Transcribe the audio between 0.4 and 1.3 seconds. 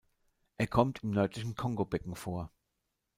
Er kommt im